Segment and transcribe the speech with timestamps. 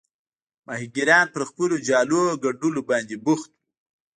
[0.65, 3.55] ماهیګیران پر خپلو جالونو ګنډلو باندې بوخت وو.